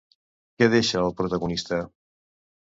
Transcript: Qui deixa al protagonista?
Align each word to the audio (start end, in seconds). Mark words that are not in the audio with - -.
Qui 0.61 0.69
deixa 0.75 0.97
al 1.01 1.13
protagonista? 1.19 1.79